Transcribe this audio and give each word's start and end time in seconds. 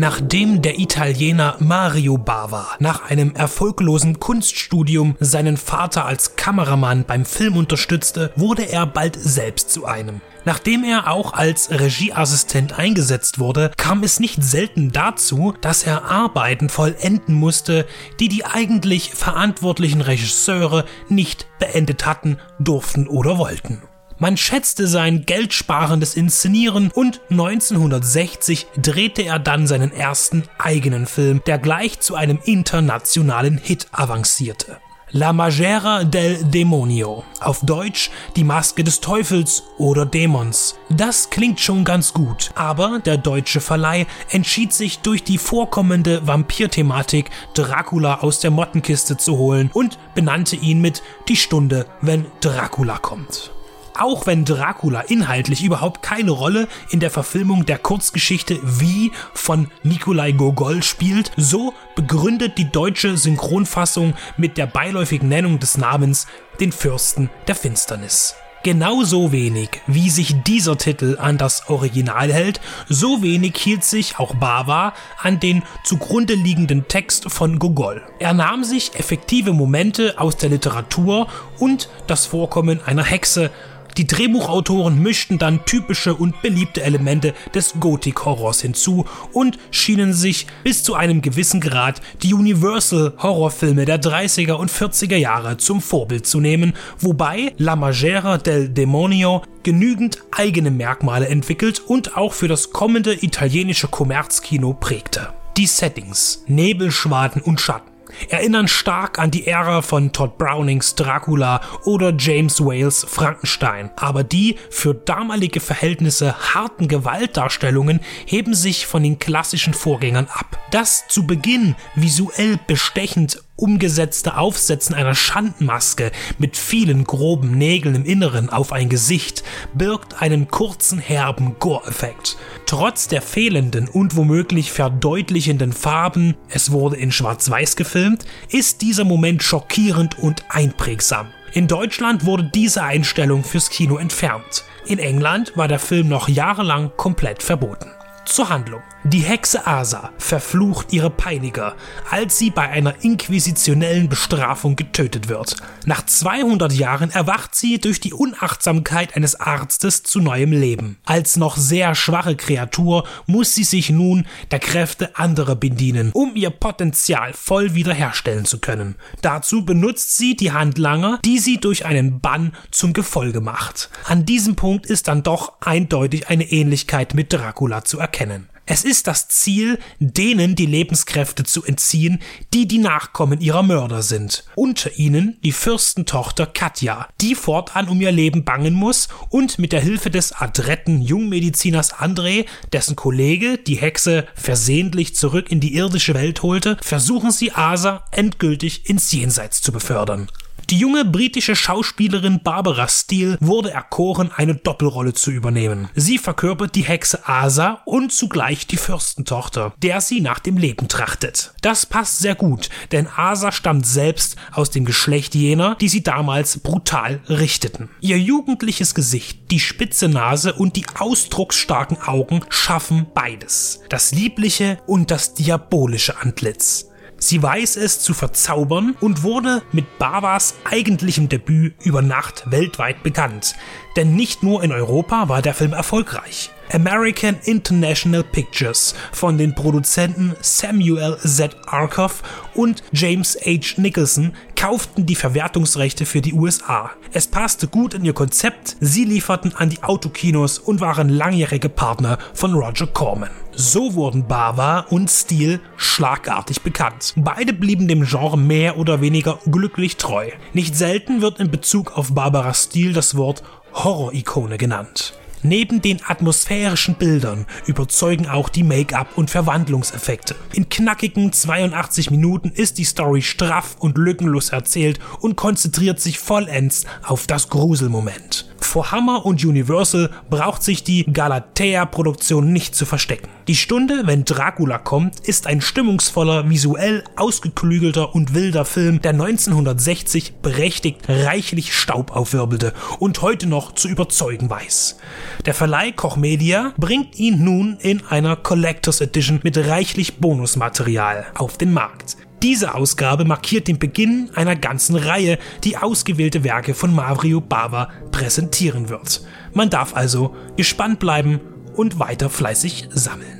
Nachdem 0.00 0.62
der 0.62 0.78
Italiener 0.78 1.56
Mario 1.58 2.16
Bava 2.16 2.68
nach 2.78 3.10
einem 3.10 3.34
erfolglosen 3.34 4.18
Kunststudium 4.18 5.14
seinen 5.20 5.58
Vater 5.58 6.06
als 6.06 6.36
Kameramann 6.36 7.04
beim 7.04 7.26
Film 7.26 7.58
unterstützte, 7.58 8.32
wurde 8.34 8.62
er 8.62 8.86
bald 8.86 9.14
selbst 9.20 9.68
zu 9.68 9.84
einem. 9.84 10.22
Nachdem 10.46 10.84
er 10.84 11.10
auch 11.10 11.34
als 11.34 11.70
Regieassistent 11.70 12.78
eingesetzt 12.78 13.40
wurde, 13.40 13.72
kam 13.76 14.02
es 14.02 14.20
nicht 14.20 14.42
selten 14.42 14.90
dazu, 14.90 15.52
dass 15.60 15.82
er 15.82 16.06
Arbeiten 16.06 16.70
vollenden 16.70 17.34
musste, 17.34 17.86
die 18.20 18.28
die 18.28 18.46
eigentlich 18.46 19.10
verantwortlichen 19.12 20.00
Regisseure 20.00 20.86
nicht 21.10 21.46
beendet 21.58 22.06
hatten, 22.06 22.38
durften 22.58 23.06
oder 23.06 23.36
wollten. 23.36 23.82
Man 24.20 24.36
schätzte 24.36 24.86
sein 24.86 25.24
geldsparendes 25.24 26.14
Inszenieren 26.14 26.90
und 26.92 27.22
1960 27.30 28.66
drehte 28.76 29.22
er 29.22 29.38
dann 29.38 29.66
seinen 29.66 29.92
ersten 29.92 30.42
eigenen 30.58 31.06
Film, 31.06 31.40
der 31.46 31.58
gleich 31.58 32.00
zu 32.00 32.16
einem 32.16 32.38
internationalen 32.44 33.56
Hit 33.56 33.86
avancierte. 33.92 34.76
La 35.12 35.32
Magera 35.32 36.04
del 36.04 36.44
Demonio, 36.44 37.24
auf 37.40 37.60
Deutsch 37.62 38.10
Die 38.36 38.44
Maske 38.44 38.84
des 38.84 39.00
Teufels 39.00 39.64
oder 39.78 40.04
Dämons. 40.04 40.76
Das 40.90 41.30
klingt 41.30 41.58
schon 41.58 41.84
ganz 41.86 42.12
gut, 42.12 42.50
aber 42.54 43.00
der 43.00 43.16
deutsche 43.16 43.62
Verleih 43.62 44.06
entschied 44.28 44.74
sich 44.74 44.98
durch 44.98 45.24
die 45.24 45.38
vorkommende 45.38 46.26
Vampirthematik 46.26 47.30
Dracula 47.54 48.20
aus 48.20 48.38
der 48.40 48.50
Mottenkiste 48.50 49.16
zu 49.16 49.38
holen 49.38 49.70
und 49.72 49.98
benannte 50.14 50.56
ihn 50.56 50.82
mit 50.82 51.02
Die 51.26 51.36
Stunde, 51.36 51.86
wenn 52.02 52.26
Dracula 52.42 52.98
kommt. 52.98 53.50
Auch 53.98 54.26
wenn 54.26 54.44
Dracula 54.44 55.00
inhaltlich 55.02 55.62
überhaupt 55.62 56.02
keine 56.02 56.30
Rolle 56.30 56.68
in 56.90 57.00
der 57.00 57.10
Verfilmung 57.10 57.66
der 57.66 57.78
Kurzgeschichte 57.78 58.58
Wie 58.62 59.12
von 59.34 59.70
Nikolai 59.82 60.32
Gogol 60.32 60.82
spielt, 60.82 61.32
so 61.36 61.74
begründet 61.96 62.58
die 62.58 62.70
deutsche 62.70 63.16
Synchronfassung 63.16 64.14
mit 64.36 64.56
der 64.56 64.66
beiläufigen 64.66 65.28
Nennung 65.28 65.58
des 65.58 65.76
Namens 65.76 66.26
den 66.60 66.72
Fürsten 66.72 67.30
der 67.46 67.54
Finsternis. 67.54 68.34
Genauso 68.62 69.32
wenig 69.32 69.70
wie 69.86 70.10
sich 70.10 70.42
dieser 70.42 70.76
Titel 70.76 71.16
an 71.18 71.38
das 71.38 71.70
Original 71.70 72.30
hält, 72.30 72.60
so 72.90 73.22
wenig 73.22 73.56
hielt 73.56 73.84
sich 73.84 74.18
auch 74.18 74.34
Bava 74.34 74.92
an 75.22 75.40
den 75.40 75.62
zugrunde 75.82 76.34
liegenden 76.34 76.86
Text 76.86 77.30
von 77.30 77.58
Gogol. 77.58 78.02
Er 78.18 78.34
nahm 78.34 78.62
sich 78.62 78.96
effektive 78.96 79.54
Momente 79.54 80.18
aus 80.18 80.36
der 80.36 80.50
Literatur 80.50 81.28
und 81.58 81.88
das 82.06 82.26
Vorkommen 82.26 82.82
einer 82.84 83.04
Hexe 83.04 83.50
die 83.96 84.06
Drehbuchautoren 84.06 85.02
mischten 85.02 85.38
dann 85.38 85.64
typische 85.64 86.14
und 86.14 86.42
beliebte 86.42 86.82
Elemente 86.82 87.34
des 87.54 87.74
Gothic-Horrors 87.80 88.60
hinzu 88.60 89.04
und 89.32 89.58
schienen 89.70 90.12
sich 90.12 90.46
bis 90.64 90.82
zu 90.82 90.94
einem 90.94 91.22
gewissen 91.22 91.60
Grad 91.60 92.00
die 92.22 92.34
Universal-Horrorfilme 92.34 93.84
der 93.84 94.00
30er 94.00 94.54
und 94.54 94.70
40er 94.70 95.16
Jahre 95.16 95.56
zum 95.56 95.80
Vorbild 95.80 96.26
zu 96.26 96.40
nehmen, 96.40 96.74
wobei 96.98 97.52
La 97.58 97.76
Magera 97.76 98.38
del 98.38 98.68
Demonio 98.68 99.42
genügend 99.62 100.18
eigene 100.30 100.70
Merkmale 100.70 101.28
entwickelt 101.28 101.80
und 101.86 102.16
auch 102.16 102.32
für 102.32 102.48
das 102.48 102.70
kommende 102.70 103.24
italienische 103.24 103.88
Kommerzkino 103.88 104.74
prägte. 104.74 105.28
Die 105.56 105.66
Settings, 105.66 106.44
Nebelschwaden 106.46 107.42
und 107.42 107.60
Schatten 107.60 107.90
erinnern 108.28 108.68
stark 108.68 109.18
an 109.18 109.30
die 109.30 109.46
Ära 109.46 109.82
von 109.82 110.12
Todd 110.12 110.38
Brownings 110.38 110.94
Dracula 110.94 111.60
oder 111.84 112.12
James 112.16 112.60
Wales 112.60 113.06
Frankenstein, 113.08 113.90
aber 113.96 114.24
die 114.24 114.56
für 114.70 114.94
damalige 114.94 115.60
Verhältnisse 115.60 116.54
harten 116.54 116.88
Gewaltdarstellungen 116.88 118.00
heben 118.26 118.54
sich 118.54 118.86
von 118.86 119.02
den 119.02 119.18
klassischen 119.18 119.74
Vorgängern 119.74 120.28
ab. 120.32 120.58
Das 120.70 121.08
zu 121.08 121.26
Beginn 121.26 121.76
visuell 121.94 122.58
bestechend 122.66 123.42
umgesetzte 123.60 124.36
Aufsetzen 124.36 124.94
einer 124.94 125.14
Schandmaske 125.14 126.10
mit 126.38 126.56
vielen 126.56 127.04
groben 127.04 127.56
Nägeln 127.56 127.94
im 127.94 128.04
Inneren 128.04 128.50
auf 128.50 128.72
ein 128.72 128.88
Gesicht 128.88 129.44
birgt 129.74 130.20
einen 130.22 130.48
kurzen 130.48 130.98
herben 130.98 131.56
Gore-Effekt. 131.58 132.36
Trotz 132.66 133.08
der 133.08 133.22
fehlenden 133.22 133.88
und 133.88 134.16
womöglich 134.16 134.72
verdeutlichenden 134.72 135.72
Farben, 135.72 136.34
es 136.48 136.72
wurde 136.72 136.96
in 136.96 137.12
Schwarz-Weiß 137.12 137.76
gefilmt, 137.76 138.24
ist 138.48 138.82
dieser 138.82 139.04
Moment 139.04 139.42
schockierend 139.42 140.18
und 140.18 140.44
einprägsam. 140.48 141.28
In 141.52 141.66
Deutschland 141.66 142.24
wurde 142.24 142.50
diese 142.54 142.82
Einstellung 142.82 143.42
fürs 143.42 143.70
Kino 143.70 143.96
entfernt. 143.96 144.64
In 144.86 144.98
England 144.98 145.56
war 145.56 145.68
der 145.68 145.80
Film 145.80 146.08
noch 146.08 146.28
jahrelang 146.28 146.92
komplett 146.96 147.42
verboten. 147.42 147.90
Zur 148.30 148.48
Handlung. 148.48 148.80
Die 149.02 149.20
Hexe 149.22 149.66
Asa 149.66 150.12
verflucht 150.18 150.92
ihre 150.92 151.10
Peiniger, 151.10 151.74
als 152.10 152.38
sie 152.38 152.50
bei 152.50 152.68
einer 152.68 153.02
inquisitionellen 153.02 154.08
Bestrafung 154.08 154.76
getötet 154.76 155.28
wird. 155.28 155.56
Nach 155.84 156.06
200 156.06 156.72
Jahren 156.72 157.10
erwacht 157.10 157.56
sie 157.56 157.80
durch 157.80 157.98
die 157.98 158.12
Unachtsamkeit 158.12 159.16
eines 159.16 159.40
Arztes 159.40 160.04
zu 160.04 160.20
neuem 160.20 160.52
Leben. 160.52 160.98
Als 161.06 161.36
noch 161.36 161.56
sehr 161.56 161.96
schwache 161.96 162.36
Kreatur 162.36 163.04
muss 163.26 163.56
sie 163.56 163.64
sich 163.64 163.90
nun 163.90 164.26
der 164.52 164.60
Kräfte 164.60 165.16
anderer 165.16 165.56
bedienen, 165.56 166.10
um 166.12 166.36
ihr 166.36 166.50
Potenzial 166.50 167.32
voll 167.32 167.74
wiederherstellen 167.74 168.44
zu 168.44 168.60
können. 168.60 168.94
Dazu 169.22 169.64
benutzt 169.64 170.16
sie 170.16 170.36
die 170.36 170.52
Handlanger, 170.52 171.18
die 171.24 171.40
sie 171.40 171.56
durch 171.56 171.84
einen 171.84 172.20
Bann 172.20 172.52
zum 172.70 172.92
Gefolge 172.92 173.40
macht. 173.40 173.90
An 174.04 174.24
diesem 174.24 174.54
Punkt 174.54 174.86
ist 174.86 175.08
dann 175.08 175.24
doch 175.24 175.54
eindeutig 175.60 176.28
eine 176.28 176.44
Ähnlichkeit 176.44 177.14
mit 177.14 177.32
Dracula 177.32 177.82
zu 177.82 177.98
erkennen. 177.98 178.19
Es 178.66 178.84
ist 178.84 179.08
das 179.08 179.26
Ziel, 179.26 179.80
denen 179.98 180.54
die 180.54 180.66
Lebenskräfte 180.66 181.42
zu 181.42 181.64
entziehen, 181.64 182.20
die 182.54 182.68
die 182.68 182.78
Nachkommen 182.78 183.40
ihrer 183.40 183.64
Mörder 183.64 184.02
sind. 184.02 184.44
Unter 184.54 184.96
ihnen 184.96 185.38
die 185.42 185.50
Fürstentochter 185.50 186.46
Katja, 186.46 187.08
die 187.20 187.34
fortan 187.34 187.88
um 187.88 188.00
ihr 188.00 188.12
Leben 188.12 188.44
bangen 188.44 188.74
muss 188.74 189.08
und 189.28 189.58
mit 189.58 189.72
der 189.72 189.80
Hilfe 189.80 190.10
des 190.10 190.30
adretten 190.30 191.02
Jungmediziners 191.02 191.94
André, 191.94 192.46
dessen 192.72 192.94
Kollege 192.94 193.58
die 193.58 193.76
Hexe 193.76 194.28
versehentlich 194.34 195.16
zurück 195.16 195.50
in 195.50 195.58
die 195.58 195.74
irdische 195.74 196.14
Welt 196.14 196.42
holte, 196.42 196.76
versuchen 196.80 197.32
sie 197.32 197.50
Asa 197.50 198.04
endgültig 198.12 198.88
ins 198.88 199.10
Jenseits 199.10 199.62
zu 199.62 199.72
befördern. 199.72 200.28
Die 200.70 200.78
junge 200.78 201.04
britische 201.04 201.56
Schauspielerin 201.56 202.44
Barbara 202.44 202.86
Steele 202.86 203.36
wurde 203.40 203.72
erkoren, 203.72 204.30
eine 204.32 204.54
Doppelrolle 204.54 205.14
zu 205.14 205.32
übernehmen. 205.32 205.88
Sie 205.96 206.16
verkörpert 206.16 206.76
die 206.76 206.84
Hexe 206.84 207.28
Asa 207.28 207.82
und 207.86 208.12
zugleich 208.12 208.68
die 208.68 208.76
Fürstentochter, 208.76 209.74
der 209.82 210.00
sie 210.00 210.20
nach 210.20 210.38
dem 210.38 210.56
Leben 210.56 210.86
trachtet. 210.86 211.52
Das 211.60 211.86
passt 211.86 212.20
sehr 212.20 212.36
gut, 212.36 212.70
denn 212.92 213.08
Asa 213.08 213.50
stammt 213.50 213.84
selbst 213.84 214.36
aus 214.52 214.70
dem 214.70 214.84
Geschlecht 214.84 215.34
jener, 215.34 215.74
die 215.74 215.88
sie 215.88 216.04
damals 216.04 216.60
brutal 216.60 217.20
richteten. 217.28 217.90
Ihr 218.00 218.20
jugendliches 218.20 218.94
Gesicht, 218.94 219.50
die 219.50 219.58
spitze 219.58 220.08
Nase 220.08 220.52
und 220.52 220.76
die 220.76 220.86
ausdrucksstarken 220.96 222.00
Augen 222.00 222.42
schaffen 222.48 223.08
beides. 223.12 223.80
Das 223.88 224.12
liebliche 224.12 224.78
und 224.86 225.10
das 225.10 225.34
diabolische 225.34 226.16
Antlitz. 226.20 226.89
Sie 227.22 227.42
weiß 227.42 227.76
es 227.76 228.00
zu 228.00 228.14
verzaubern 228.14 228.96
und 228.98 229.22
wurde 229.22 229.62
mit 229.72 229.98
Bavas 229.98 230.54
eigentlichem 230.64 231.28
Debüt 231.28 231.74
über 231.84 232.00
Nacht 232.00 232.44
weltweit 232.50 233.02
bekannt. 233.02 233.54
Denn 233.94 234.16
nicht 234.16 234.42
nur 234.42 234.64
in 234.64 234.72
Europa 234.72 235.28
war 235.28 235.42
der 235.42 235.52
Film 235.52 235.74
erfolgreich. 235.74 236.50
American 236.72 237.36
International 237.44 238.24
Pictures 238.24 238.94
von 239.12 239.36
den 239.36 239.54
Produzenten 239.54 240.34
Samuel 240.40 241.18
Z. 241.18 241.56
Arkoff 241.66 242.22
und 242.54 242.82
James 242.92 243.36
H. 243.44 243.80
Nicholson 243.80 244.32
kauften 244.60 245.06
die 245.06 245.14
Verwertungsrechte 245.14 246.04
für 246.04 246.20
die 246.20 246.34
USA. 246.34 246.90
Es 247.14 247.26
passte 247.26 247.66
gut 247.66 247.94
in 247.94 248.04
ihr 248.04 248.12
Konzept, 248.12 248.76
sie 248.78 249.06
lieferten 249.06 249.56
an 249.56 249.70
die 249.70 249.82
Autokinos 249.82 250.58
und 250.58 250.82
waren 250.82 251.08
langjährige 251.08 251.70
Partner 251.70 252.18
von 252.34 252.52
Roger 252.52 252.86
Corman. 252.86 253.30
So 253.52 253.94
wurden 253.94 254.26
Bava 254.26 254.80
und 254.90 255.08
Steele 255.08 255.60
schlagartig 255.78 256.60
bekannt. 256.60 257.14
Beide 257.16 257.54
blieben 257.54 257.88
dem 257.88 258.04
Genre 258.04 258.36
mehr 258.36 258.76
oder 258.76 259.00
weniger 259.00 259.38
glücklich 259.50 259.96
treu. 259.96 260.28
Nicht 260.52 260.76
selten 260.76 261.22
wird 261.22 261.40
in 261.40 261.50
Bezug 261.50 261.96
auf 261.96 262.14
Barbara 262.14 262.52
Steele 262.52 262.92
das 262.92 263.16
Wort 263.16 263.42
Horror-Ikone 263.72 264.58
genannt. 264.58 265.14
Neben 265.42 265.80
den 265.80 266.00
atmosphärischen 266.06 266.96
Bildern 266.96 267.46
überzeugen 267.66 268.28
auch 268.28 268.50
die 268.50 268.62
Make-up 268.62 269.16
und 269.16 269.30
Verwandlungseffekte. 269.30 270.34
In 270.52 270.68
knackigen 270.68 271.32
82 271.32 272.10
Minuten 272.10 272.50
ist 272.50 272.76
die 272.76 272.84
Story 272.84 273.22
straff 273.22 273.76
und 273.78 273.96
lückenlos 273.96 274.50
erzählt 274.50 274.98
und 275.20 275.36
konzentriert 275.36 275.98
sich 275.98 276.18
vollends 276.18 276.84
auf 277.02 277.26
das 277.26 277.48
Gruselmoment. 277.48 278.50
Vor 278.70 278.92
Hammer 278.92 279.26
und 279.26 279.44
Universal 279.44 280.10
braucht 280.30 280.62
sich 280.62 280.84
die 280.84 281.04
Galatea-Produktion 281.12 282.52
nicht 282.52 282.76
zu 282.76 282.86
verstecken. 282.86 283.26
Die 283.48 283.56
Stunde, 283.56 284.02
wenn 284.04 284.24
Dracula 284.24 284.78
kommt, 284.78 285.18
ist 285.26 285.48
ein 285.48 285.60
stimmungsvoller, 285.60 286.48
visuell 286.48 287.02
ausgeklügelter 287.16 288.14
und 288.14 288.32
wilder 288.32 288.64
Film, 288.64 289.02
der 289.02 289.10
1960 289.10 290.34
berechtigt 290.36 291.00
reichlich 291.08 291.74
Staub 291.74 292.14
aufwirbelte 292.14 292.72
und 293.00 293.22
heute 293.22 293.48
noch 293.48 293.74
zu 293.74 293.88
überzeugen 293.88 294.48
weiß. 294.48 294.98
Der 295.46 295.54
Verleih 295.54 295.90
Koch 295.90 296.16
Media 296.16 296.72
bringt 296.78 297.18
ihn 297.18 297.42
nun 297.42 297.76
in 297.80 298.06
einer 298.06 298.36
Collectors 298.36 299.00
Edition 299.00 299.40
mit 299.42 299.58
reichlich 299.58 300.18
Bonusmaterial 300.18 301.26
auf 301.34 301.58
den 301.58 301.72
Markt. 301.72 302.16
Diese 302.42 302.74
Ausgabe 302.74 303.24
markiert 303.26 303.68
den 303.68 303.78
Beginn 303.78 304.30
einer 304.34 304.56
ganzen 304.56 304.96
Reihe, 304.96 305.38
die 305.62 305.76
ausgewählte 305.76 306.42
Werke 306.42 306.72
von 306.72 306.94
Mario 306.94 307.40
Bava 307.40 307.90
präsentieren 308.12 308.88
wird. 308.88 309.22
Man 309.52 309.68
darf 309.68 309.94
also 309.94 310.34
gespannt 310.56 311.00
bleiben 311.00 311.40
und 311.76 311.98
weiter 311.98 312.30
fleißig 312.30 312.88
sammeln. 312.90 313.39